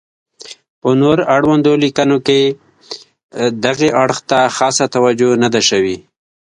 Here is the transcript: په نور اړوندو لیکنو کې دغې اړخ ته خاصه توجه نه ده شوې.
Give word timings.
په 0.81 0.89
نور 1.01 1.17
اړوندو 1.35 1.71
لیکنو 1.83 2.17
کې 2.27 2.39
دغې 3.65 3.89
اړخ 4.03 4.17
ته 4.29 4.39
خاصه 4.55 4.85
توجه 4.95 5.29
نه 5.43 5.47
ده 5.53 5.61
شوې. 5.69 5.97